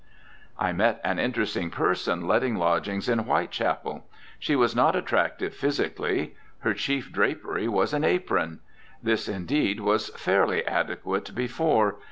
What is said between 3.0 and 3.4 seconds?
in